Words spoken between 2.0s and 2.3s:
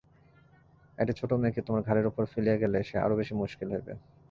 উপর